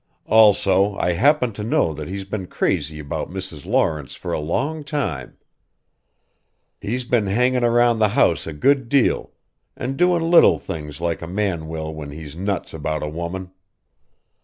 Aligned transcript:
"Also 0.25 0.95
I 0.97 1.11
happen 1.11 1.53
to 1.53 1.63
know 1.63 1.93
that 1.93 2.07
he's 2.07 2.23
been 2.23 2.47
crazy 2.47 2.97
about 2.97 3.29
Mrs. 3.29 3.67
Lawrence 3.67 4.15
for 4.15 4.33
a 4.33 4.39
long 4.39 4.83
time. 4.83 5.37
He's 6.79 7.03
been 7.03 7.27
hangin' 7.27 7.63
around 7.63 7.99
the 7.99 8.07
house 8.17 8.47
a 8.47 8.53
good 8.53 8.89
deal 8.89 9.31
an' 9.77 9.97
doin' 9.97 10.23
little 10.31 10.57
things 10.57 11.01
like 11.01 11.21
a 11.21 11.27
man 11.27 11.67
will 11.67 11.93
when 11.93 12.09
he's 12.09 12.35
nuts 12.35 12.73
about 12.73 13.03
a 13.03 13.07
woman. 13.07 13.51